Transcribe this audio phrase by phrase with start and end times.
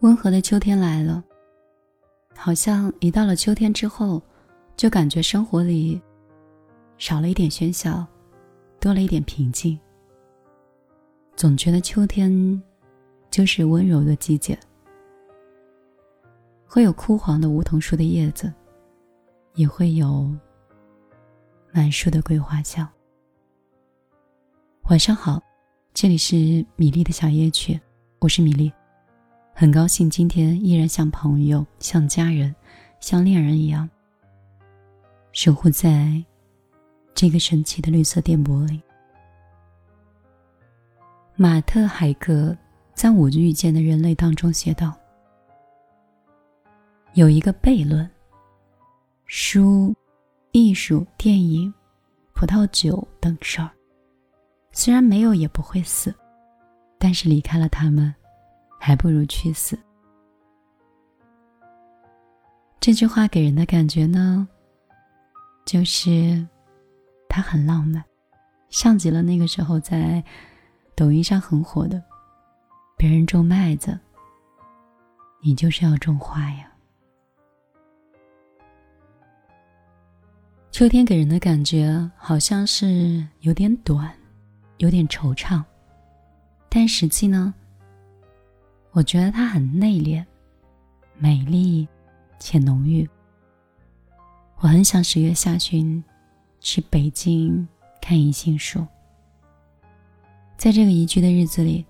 [0.00, 1.24] 温和的秋天来了，
[2.36, 4.22] 好像一到了秋天之后，
[4.76, 6.00] 就感觉生活里
[6.98, 8.06] 少了一点喧嚣，
[8.78, 9.78] 多了一点平静。
[11.34, 12.62] 总觉得秋天
[13.28, 14.56] 就是温柔的季节，
[16.64, 18.52] 会有枯黄的梧桐树的叶子，
[19.54, 20.32] 也会有
[21.72, 22.88] 满树的桂花香。
[24.84, 25.42] 晚上好，
[25.92, 27.80] 这里是米粒的小夜曲，
[28.20, 28.72] 我是米粒。
[29.60, 32.54] 很高兴今天依然像朋友、像家人、
[33.00, 33.90] 像恋人一样，
[35.32, 36.22] 守护在
[37.12, 38.80] 这个神奇的绿色电波里。
[41.34, 42.56] 马特海格
[42.94, 44.96] 在《我遇见的人类》当中写道
[47.14, 48.08] ：“有一个悖论，
[49.26, 49.92] 书、
[50.52, 51.74] 艺术、电影、
[52.32, 53.68] 葡萄酒等事儿，
[54.70, 56.14] 虽然没有也不会死，
[56.96, 58.14] 但是离开了他们。”
[58.78, 59.78] 还不如去死。
[62.80, 64.48] 这句话给人的感觉呢，
[65.66, 66.46] 就是
[67.28, 68.02] 它很浪漫，
[68.70, 70.24] 像极了那个时候在
[70.94, 72.02] 抖音上很火的
[72.96, 73.98] “别人种麦子，
[75.42, 76.64] 你就是要种花呀”。
[80.70, 84.10] 秋天给人的感觉好像是有点短，
[84.76, 85.62] 有点惆怅，
[86.68, 87.52] 但实际呢？
[88.92, 90.24] 我觉得它很内敛、
[91.16, 91.86] 美丽
[92.38, 93.08] 且浓郁。
[94.56, 96.02] 我很想十月下旬
[96.58, 97.66] 去北京
[98.00, 98.84] 看银杏树，
[100.56, 101.86] 在这个宜居的日子里，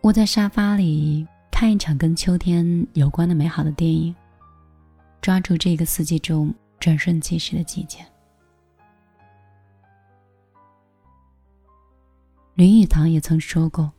[0.00, 4.12] 窝在沙发里看一场跟秋天有关的美好的电影，
[5.20, 8.04] 抓住这个四季中转瞬即逝的季节。
[12.54, 13.92] 林语堂也曾说过。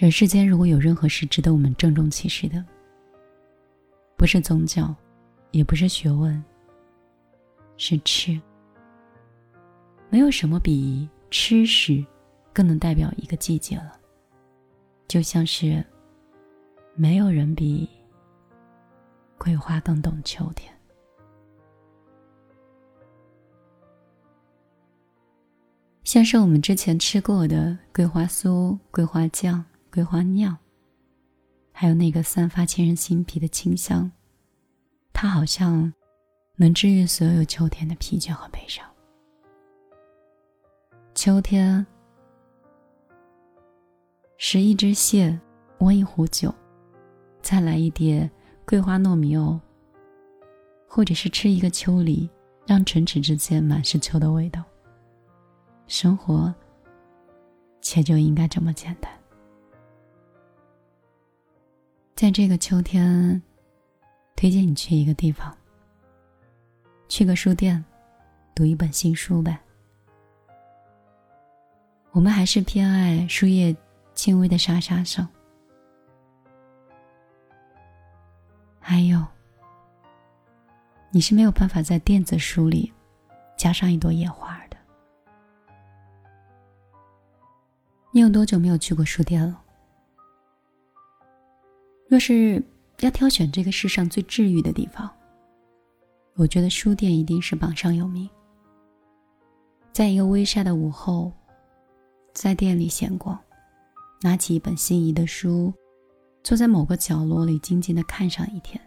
[0.00, 2.64] 人世间如果有任何事值得我们郑重其事的，
[4.16, 4.94] 不是宗教，
[5.50, 6.42] 也不是学问，
[7.76, 8.40] 是吃。
[10.08, 12.02] 没有什么比吃食
[12.50, 13.92] 更能代表一个季节了。
[15.06, 15.84] 就像是，
[16.94, 17.86] 没有人比
[19.36, 20.72] 桂花更懂秋天。
[26.04, 29.62] 像是我们之前吃过的桂花酥、桂花酱。
[29.92, 30.56] 桂花酿，
[31.72, 34.10] 还有那个散发沁人心脾的清香，
[35.12, 35.92] 它好像
[36.56, 38.86] 能治愈所有秋天的疲倦和悲伤。
[41.14, 41.84] 秋天，
[44.38, 45.38] 拾一只蟹，
[45.78, 46.54] 温一壶酒，
[47.42, 48.30] 再来一碟
[48.64, 49.58] 桂花糯米藕，
[50.88, 52.30] 或者是吃一个秋梨，
[52.64, 54.62] 让唇齿之间满是秋的味道。
[55.88, 56.54] 生活，
[57.82, 59.10] 且就应该这么简单。
[62.20, 63.40] 在这个秋天，
[64.36, 65.56] 推荐你去一个地方，
[67.08, 67.82] 去个书店，
[68.54, 69.58] 读一本新书呗。
[72.10, 73.74] 我们还是偏爱书页
[74.12, 75.26] 轻微的沙沙声，
[78.78, 79.26] 还有，
[81.08, 82.92] 你是没有办法在电子书里
[83.56, 84.76] 加上一朵野花的。
[88.10, 89.58] 你有多久没有去过书店了？
[92.10, 92.60] 若是
[93.02, 95.08] 要挑选这个世上最治愈的地方，
[96.34, 98.28] 我觉得书店一定是榜上有名。
[99.92, 101.30] 在一个微晒的午后，
[102.34, 103.38] 在店里闲逛，
[104.22, 105.72] 拿起一本心仪的书，
[106.42, 108.80] 坐在某个角落里静静的看上一天。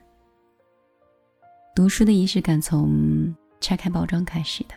[1.73, 4.75] 读书的仪式感从拆开包装开始的。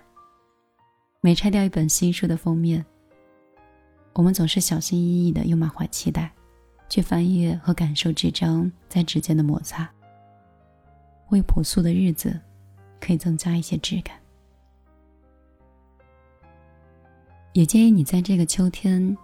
[1.20, 2.86] 每拆掉一本新书的封面，
[4.12, 6.32] 我们总是小心翼翼的，又满怀期待。
[6.88, 9.90] 去翻阅和感受纸张在指尖的摩擦，
[11.30, 12.38] 为朴素的日子
[13.00, 14.16] 可以增加一些质感。
[17.52, 19.16] 也建议你在这个秋天，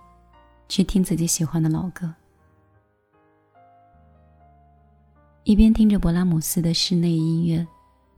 [0.69, 2.13] 去听自己喜欢的老歌，
[5.45, 7.67] 一边听着勃拉姆斯的室内音乐，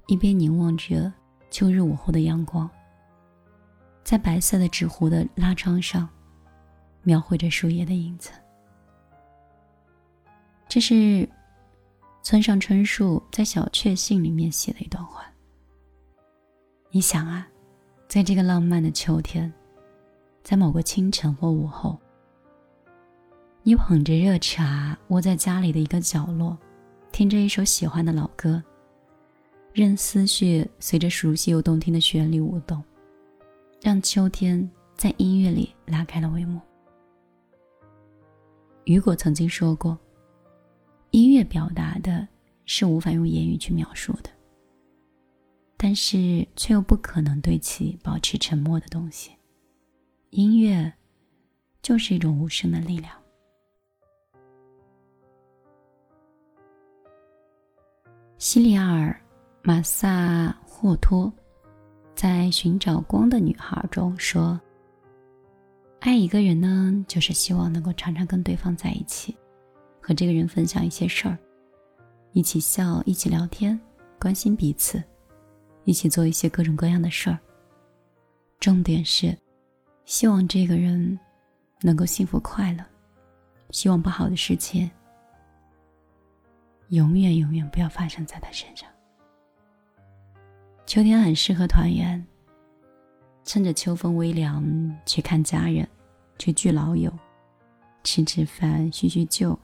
[0.07, 1.13] 一边凝望着
[1.51, 2.71] 秋日午后的阳光，
[4.05, 6.09] 在白色的纸糊的拉窗上，
[7.03, 8.31] 描绘着树叶的影子。
[10.69, 11.29] 这是
[12.23, 15.25] 村上春树在《小确幸》里面写的一段话。
[16.91, 17.47] 你想啊，
[18.09, 19.53] 在这个浪漫的秋天，
[20.43, 21.99] 在某个清晨或午后，
[23.63, 26.57] 你捧着热茶，窝在家里的一个角落，
[27.13, 28.63] 听着一首喜欢的老歌，
[29.73, 32.83] 任思绪随着熟悉又动听的旋律舞动，
[33.81, 36.61] 让秋天在音乐里拉开了帷幕。
[38.85, 39.99] 雨果曾经说过
[41.15, 42.27] ：“音乐表达的
[42.67, 44.29] 是无法用言语去描述的，
[45.77, 49.31] 但是却又不可能对其保持沉默的东西。
[50.31, 50.93] 音乐
[51.81, 53.17] 就是一种无声的力量。”
[58.37, 59.11] 西里尔·
[59.63, 61.33] 马萨霍托
[62.17, 64.61] 在《寻找光的女孩》中说。
[66.01, 69.37] 爱一个人呢，就是希望能够常常跟对方在一起，
[70.06, 71.39] 和这个人分享一些事儿，
[72.33, 73.81] 一起笑，一起聊天，
[74.21, 75.03] 关心彼此，
[75.85, 77.39] 一起做一些各种各样的事儿。
[78.61, 79.35] 重点是，
[80.05, 81.19] 希望这个人
[81.81, 82.85] 能够幸福快乐，
[83.71, 84.91] 希望不好的事情
[86.91, 88.87] 永远永远不要发生在他身上。
[90.85, 92.23] 秋天很适合团圆，
[93.43, 94.62] 趁着秋风微凉
[95.06, 95.89] 去看家人。
[96.37, 97.11] 去聚老友，
[98.03, 99.59] 吃吃饭，叙叙旧，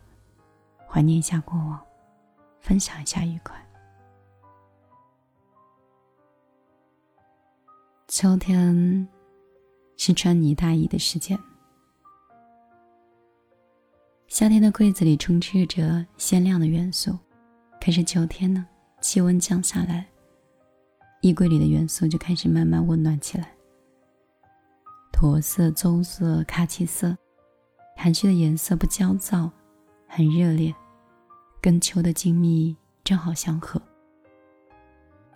[0.92, 1.81] 怀念一下过往，
[2.58, 3.54] 分享一下愉快。
[8.08, 9.06] 秋天
[9.96, 11.38] 是穿呢大衣的时间，
[14.26, 17.16] 夏天的柜子里充斥着鲜亮的元素，
[17.81, 18.66] 可是秋天呢，
[19.00, 20.04] 气温降下来，
[21.20, 23.54] 衣柜里的元素就开始慢慢温暖起来。
[25.12, 27.16] 驼色、棕色、卡其色，
[27.94, 29.48] 含蓄的颜色不焦躁，
[30.12, 30.74] 很热烈，
[31.60, 32.74] 跟秋的静谧
[33.04, 33.80] 正好相合。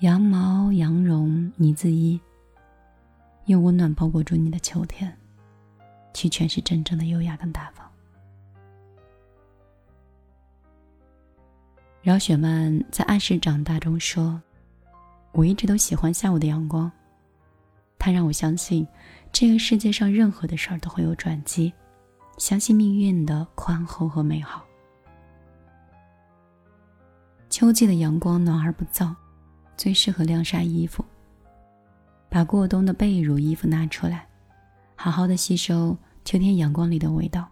[0.00, 2.20] 羊毛、羊绒、呢子衣，
[3.46, 5.16] 用温暖包裹住你的秋天，
[6.12, 7.88] 去诠释真正的优雅跟大方。
[12.02, 14.42] 饶雪漫在《按时长大》中说
[15.30, 16.90] ：“我一直都喜欢下午的阳光，
[17.96, 18.84] 它让我相信。”
[19.30, 21.72] 这个世界上任何的事儿都会有转机，
[22.36, 24.64] 相信命运的宽厚和美好。
[27.48, 29.14] 秋季的阳光暖而不燥，
[29.76, 31.04] 最适合晾晒衣服。
[32.28, 34.26] 把过冬的被褥、衣服拿出来，
[34.96, 37.48] 好好的吸收秋天阳光里的味道，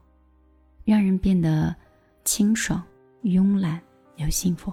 [0.85, 1.75] 让人变得
[2.25, 2.83] 清爽、
[3.23, 3.81] 慵懒
[4.17, 4.73] 又幸福。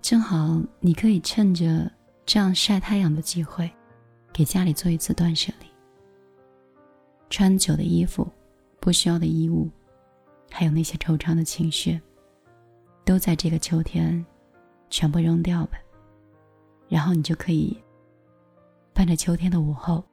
[0.00, 1.90] 正好你可以趁着
[2.24, 3.68] 这样晒太阳的机会。
[4.32, 5.65] 给家里做一次断舍离，
[7.28, 8.26] 穿久的衣服、
[8.80, 9.68] 不需要的衣物，
[10.50, 12.00] 还有那些惆怅的情绪，
[13.04, 14.24] 都在这个秋天
[14.90, 15.78] 全部扔掉吧。
[16.88, 17.76] 然后你就可以
[18.94, 20.04] 伴着秋天的午后，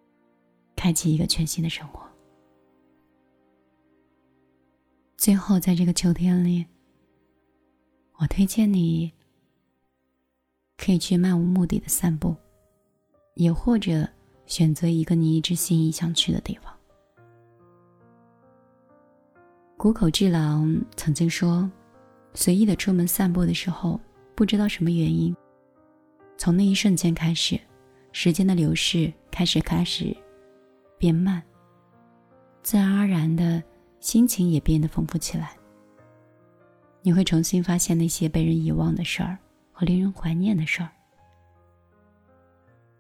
[0.76, 2.02] 开启一个全新的生活。
[5.16, 6.66] 最后，在这个秋天里，
[8.18, 9.12] 我推荐你
[10.78, 12.36] 可以去漫无目的的散步。
[13.36, 14.08] 也或者
[14.46, 16.73] 选择一个你一直心仪想去的地方。
[19.84, 21.70] 谷口治郎曾经说
[22.34, 24.00] ：“随意的出门散步的时候，
[24.34, 25.36] 不知道什么原因，
[26.38, 27.60] 从那一瞬间开始，
[28.14, 30.16] 时间的流逝开始开始
[30.98, 31.44] 变慢，
[32.62, 33.62] 自然而然的
[34.00, 35.52] 心情也变得丰富起来。
[37.02, 39.38] 你会重新发现那些被人遗忘的事儿
[39.74, 40.90] 和令人怀念的事儿。”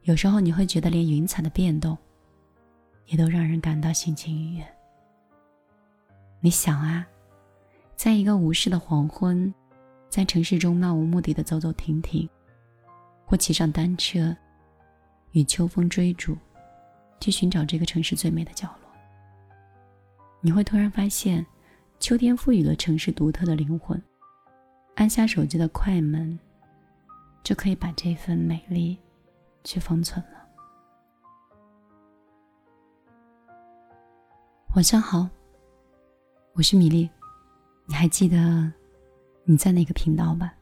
[0.04, 1.98] 有时候你会觉得，连云彩的变动，
[3.06, 4.73] 也都让人感到心情愉悦。
[6.46, 7.08] 你想啊，
[7.96, 9.54] 在一个无事的黄昏，
[10.10, 12.30] 在城市中漫无目的的走走停停，
[13.26, 14.36] 或骑上单车，
[15.32, 16.38] 与秋风追逐，
[17.22, 18.92] 去寻找这个城市最美的角落，
[20.42, 21.46] 你会突然发现，
[21.98, 24.04] 秋天赋予了城市独特的灵魂。
[24.96, 26.38] 按下手机的快门，
[27.42, 29.00] 就可以把这份美丽。
[29.64, 30.46] 去封存了。
[34.76, 35.26] 晚上好，
[36.56, 37.10] 我是米粒，
[37.88, 38.72] 你还记得
[39.44, 40.54] 你在哪个频道吧？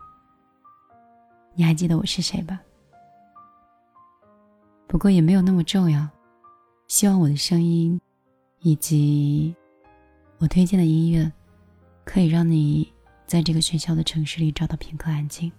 [1.54, 2.62] 你还记得我是谁吧？
[4.88, 6.08] 不过也没有那么重要。
[6.88, 8.00] 希望我的声音
[8.60, 9.54] 以及
[10.38, 11.30] 我推荐的音乐，
[12.06, 12.90] 可以让你
[13.28, 15.52] 在这个喧嚣的城市里找到片刻安静。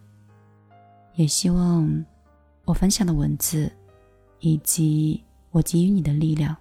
[1.15, 2.05] 也希望。
[2.65, 3.71] 我分享的文字，
[4.39, 5.21] 以及
[5.51, 6.57] 我给予你的力量，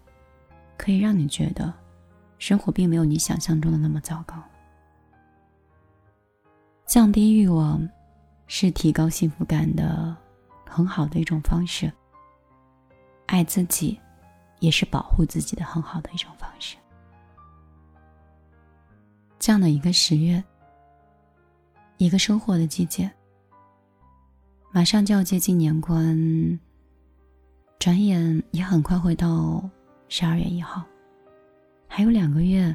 [0.76, 1.72] 可以让你觉得，
[2.42, 4.36] 生活并没有你想象中的那么糟糕。
[6.88, 7.88] 降低欲望，
[8.48, 10.18] 是提高幸福感的
[10.68, 11.94] 很好的一种方式。
[13.28, 13.98] 爱自己，
[14.60, 16.76] 也是保护自己的很好的一种方式。
[19.38, 20.44] 这样的一个十月，
[21.98, 23.10] 一个收获的季节。
[24.72, 26.60] 马上就要接近年关，
[27.78, 29.64] 转眼也很快会到
[30.10, 30.84] 十二月一号，
[31.94, 32.74] 还有两个月，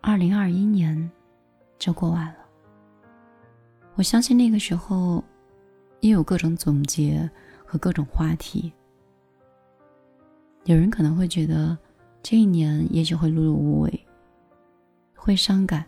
[0.00, 1.10] 二零二一年
[1.76, 2.36] 就过完了。
[3.96, 5.22] 我相信那个时候，
[5.98, 7.28] 也有各种总结
[7.64, 8.72] 和各种话题。
[10.66, 11.76] 有人可能会觉得，
[12.22, 14.06] 这一年也许会碌碌无为，
[15.16, 15.82] 会伤感；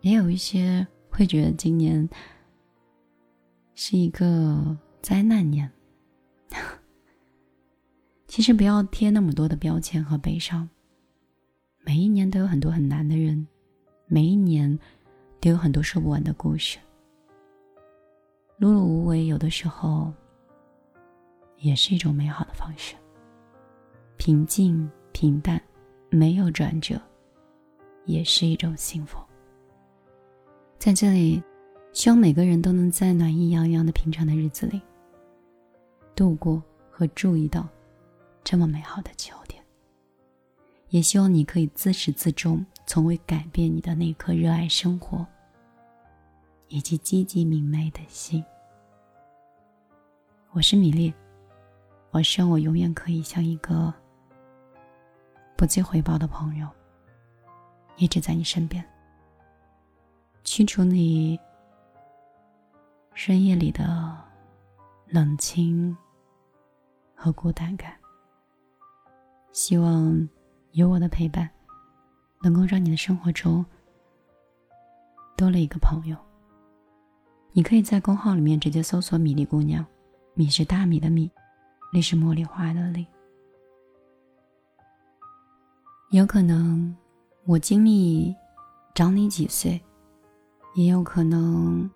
[0.00, 2.06] 也有一些会觉得今年
[3.76, 5.70] 是一个灾难年。
[8.26, 10.68] 其实不要贴那么多的标签和悲伤。
[12.30, 13.46] 都有很多很难的人，
[14.06, 14.78] 每一年
[15.40, 16.78] 都有很多说不完的故事。
[18.58, 20.12] 碌碌无为，有的时候
[21.58, 22.94] 也是一种美好的方式。
[24.16, 25.62] 平静平淡，
[26.10, 27.00] 没有转折，
[28.04, 29.18] 也是一种幸福。
[30.78, 31.42] 在这里，
[31.92, 34.80] 希望每个人都能在暖意洋洋的平常的日子里，
[36.16, 37.68] 度过和注意到
[38.42, 39.57] 这么美好的秋天。
[40.90, 45.26] 也希望你可以自始至终从未改变你的那颗热爱生活
[46.68, 48.42] 以及积极明媚的心。
[50.52, 51.12] 我是米粒，
[52.10, 53.92] 我希望我永远可以像一个
[55.56, 56.66] 不计回报的朋友，
[57.96, 58.82] 一直在你身边，
[60.42, 61.38] 驱除你
[63.12, 64.16] 深夜里的
[65.06, 65.94] 冷清
[67.14, 67.94] 和孤单感。
[69.52, 70.26] 希望。
[70.72, 71.48] 有我的陪伴，
[72.42, 73.64] 能够让你的生活中
[75.36, 76.16] 多了一个朋友。
[77.52, 79.84] 你可以在公号里面直接搜索“米粒姑娘”，
[80.34, 81.30] 米是大米的米，
[81.92, 83.06] 粒是茉莉花的粒。
[86.10, 86.94] 有可能
[87.44, 88.34] 我经历
[88.94, 89.80] 长你几岁，
[90.74, 91.90] 也有可能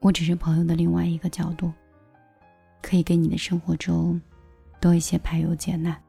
[0.00, 1.72] 我只是朋友的另外一个角度，
[2.82, 4.20] 可以给你的生活中
[4.80, 6.03] 多一些排忧解难。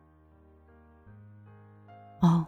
[2.26, 2.44] 哦，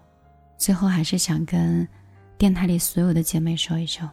[0.57, 1.87] 最后还是想跟
[2.35, 4.09] 电台里所有的姐妹说一声：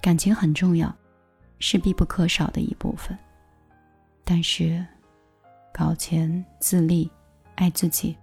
[0.00, 0.94] 感情很重要，
[1.58, 3.16] 是必不可少的一部分。
[4.24, 4.84] 但是，
[5.70, 7.10] 搞钱、自立、
[7.56, 8.16] 爱自己、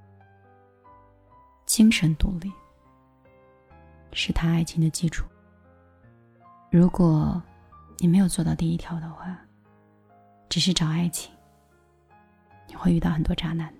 [1.67, 2.51] 精神独立，
[4.13, 5.27] 是他爱情的基础。
[6.71, 7.39] 如果
[7.99, 9.37] 你没有做到第一条的话，
[10.49, 11.31] 只是找爱情，
[12.67, 13.71] 你会遇到很多渣男。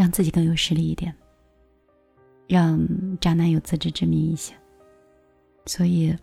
[0.00, 1.14] 让自己更有实力一点，
[2.48, 2.80] 让
[3.20, 4.54] 渣男有自知之明一些。
[5.66, 6.16] 所以，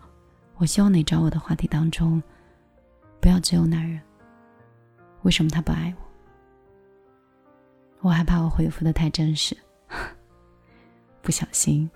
[0.56, 2.20] 我希望你找我的话题当中，
[3.20, 4.00] 不要只有男人。
[5.22, 6.04] 为什么他不爱我？
[8.00, 9.56] 我害怕我回复的太真实，
[11.22, 11.88] 不小心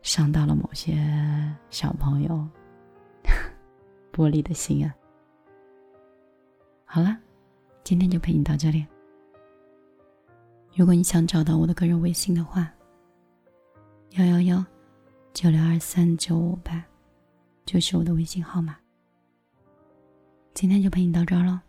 [0.00, 0.96] 伤到了某些
[1.68, 2.48] 小朋友
[4.14, 4.94] 玻璃的心啊。
[6.86, 7.18] 好了，
[7.82, 8.86] 今天就陪你到这里。
[10.76, 12.68] 如果你想找到我的个人微信的话，
[14.10, 14.64] 幺幺幺
[15.32, 16.84] 九六二三九五八，
[17.64, 18.76] 就是我的微信号码。
[20.52, 21.62] 今天就陪你到这儿了。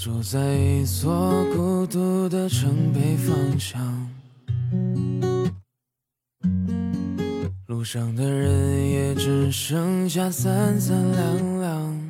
[0.00, 4.08] 住在一座孤独的城北方向，
[7.66, 12.00] 路上的人也只剩下三三两两。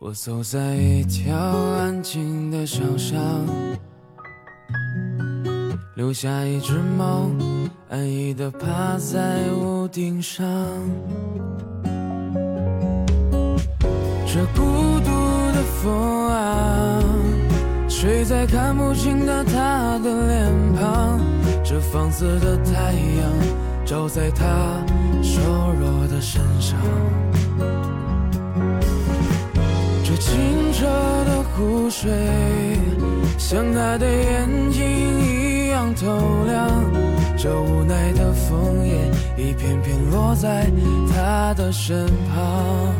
[0.00, 3.18] 我走在一条安静的小巷，
[5.96, 7.28] 留下一只猫，
[7.88, 10.46] 安逸地趴在屋顶上。
[14.36, 15.10] 这孤独
[15.54, 17.02] 的风啊，
[17.88, 21.18] 吹在看不清的他的脸庞。
[21.64, 23.32] 这放肆的太阳，
[23.86, 24.44] 照在他
[25.22, 25.40] 瘦
[25.80, 26.78] 弱的身上。
[30.04, 32.12] 这清澈的湖水，
[33.38, 34.84] 像他的眼睛
[35.18, 36.68] 一样透亮。
[37.38, 40.70] 这无奈的枫叶，一片片落在
[41.14, 42.92] 他的身旁。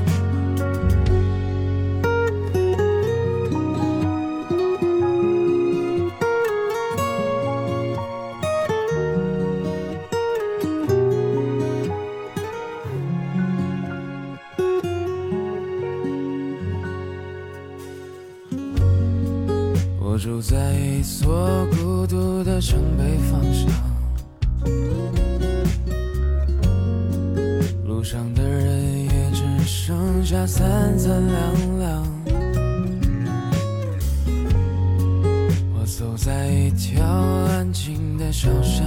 [36.66, 38.84] 一条安静的小巷，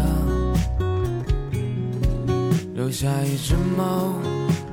[2.74, 4.16] 留下一只猫，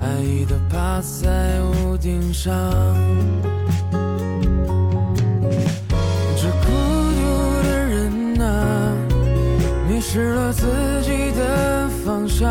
[0.01, 2.53] 安逸地趴在屋顶上。
[6.37, 6.73] 这孤
[7.15, 8.93] 独的人啊，
[9.89, 10.67] 迷失了自
[11.03, 12.51] 己的方向。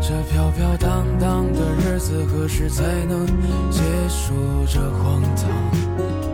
[0.00, 3.26] 这飘飘荡荡的日子，何时才能
[3.70, 4.32] 结束
[4.66, 6.25] 这荒唐？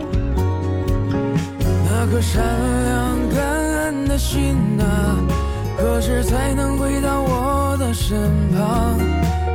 [2.05, 2.43] 那颗善
[2.83, 5.15] 良感恩的心啊，
[5.77, 8.99] 何时才能回到我的身旁？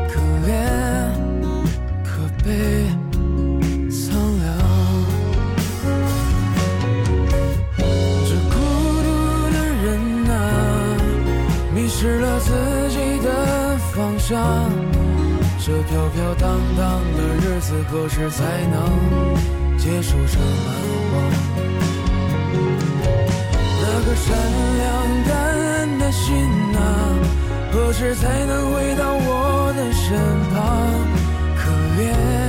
[0.08, 1.12] 可怜，
[2.02, 2.86] 可悲，
[3.90, 4.48] 苍凉。
[8.24, 8.56] 这孤
[9.04, 9.06] 独
[9.52, 9.86] 的人
[10.30, 10.32] 啊，
[11.74, 12.48] 迷失了自
[12.88, 14.38] 己的方向。
[15.58, 20.72] 这飘飘荡荡的日子，何时才能结束这蛮
[21.12, 22.07] 荒？
[24.08, 24.34] 这善
[24.78, 26.34] 良感恩的心
[26.74, 26.80] 啊，
[27.70, 30.16] 何时才能回到我的身
[30.50, 30.56] 旁？
[31.54, 32.47] 可怜。